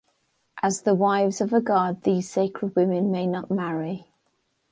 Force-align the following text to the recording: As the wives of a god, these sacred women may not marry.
As 0.63 0.81
the 0.81 0.95
wives 0.95 1.41
of 1.41 1.53
a 1.53 1.61
god, 1.61 2.01
these 2.01 2.27
sacred 2.27 2.75
women 2.75 3.11
may 3.11 3.27
not 3.27 3.51
marry. 3.51 4.07